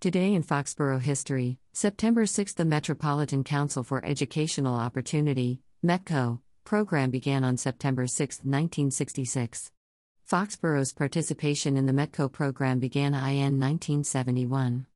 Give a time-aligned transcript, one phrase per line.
[0.00, 7.42] Today in Foxborough history, September 6 the Metropolitan Council for Educational Opportunity, METCO, program began
[7.42, 9.72] on September 6, 1966.
[10.24, 14.86] Foxborough's participation in the METCO program began in 1971.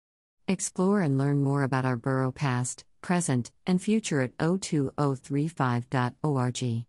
[0.47, 6.85] Explore and learn more about our borough past, present, and future at 02035.org.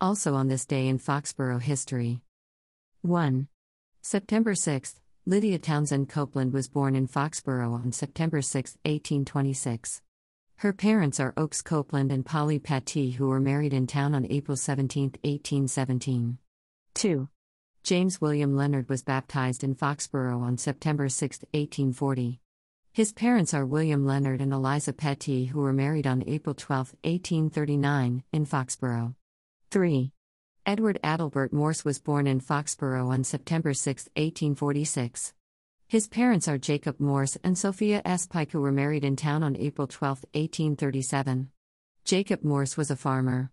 [0.00, 2.20] Also on this day in Foxborough history.
[3.02, 3.46] 1.
[4.02, 4.96] September 6,
[5.28, 10.00] Lydia Townsend Copeland was born in Foxborough on September 6, 1826.
[10.56, 14.56] Her parents are Oakes Copeland and Polly Pattee, who were married in town on April
[14.56, 16.38] 17, 1817.
[16.94, 17.28] 2.
[17.82, 22.40] James William Leonard was baptized in Foxborough on September 6, 1840.
[22.90, 28.24] His parents are William Leonard and Eliza Pattee, who were married on April 12, 1839,
[28.32, 29.14] in Foxborough.
[29.70, 30.10] 3.
[30.68, 35.32] Edward Adelbert Morse was born in Foxborough on September 6, 1846.
[35.86, 38.26] His parents are Jacob Morse and Sophia S.
[38.26, 41.48] Pike, who were married in town on April 12, 1837.
[42.04, 43.50] Jacob Morse was a farmer.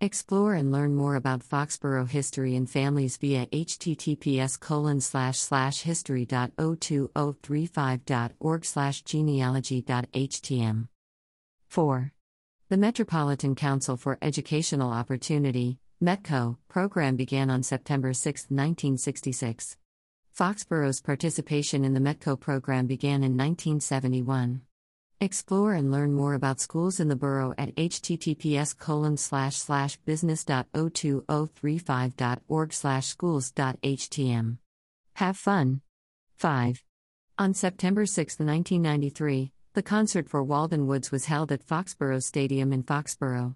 [0.00, 8.64] Explore and learn more about Foxborough history and families via https colon slash slash history.02035.org
[8.64, 10.88] slash genealogy.htm.
[11.68, 12.12] 4.
[12.70, 19.78] The Metropolitan Council for Educational Opportunity, METCO, program began on September 6, 1966.
[20.38, 24.60] Foxborough's participation in the METCO program began in 1971.
[25.18, 29.96] Explore and learn more about schools in the borough at https colon oh slash slash
[30.04, 34.58] business.02035.org slash schools.htm.
[35.14, 35.80] Have fun.
[36.36, 36.84] 5.
[37.38, 42.82] On September 6, 1993, the concert for Walden Woods was held at Foxborough Stadium in
[42.82, 43.54] Foxborough.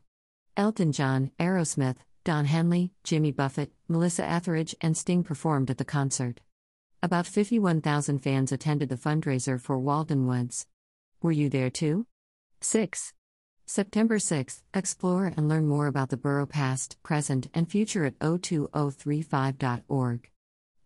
[0.56, 6.40] Elton John, Aerosmith, Don Henley, Jimmy Buffett, Melissa Etheridge, and Sting performed at the concert.
[7.02, 10.66] About 51,000 fans attended the fundraiser for Walden Woods.
[11.22, 12.06] Were you there too?
[12.60, 13.12] 6.
[13.66, 20.30] September 6, explore and learn more about the borough past, present, and future at 02035.org.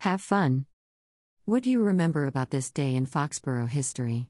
[0.01, 0.67] Have fun.
[1.45, 4.29] What do you remember about this day in Foxborough history?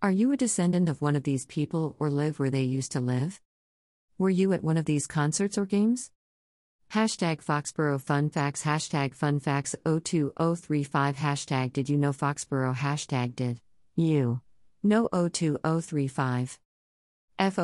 [0.00, 3.00] Are you a descendant of one of these people or live where they used to
[3.00, 3.40] live?
[4.16, 6.12] Were you at one of these concerts or games?
[6.92, 13.60] Hashtag Foxborough Fun Facts Hashtag Fun Facts 02035 Hashtag Did you know Foxborough Hashtag Did
[13.96, 14.40] you
[14.84, 16.60] know 02035
[17.40, 17.58] F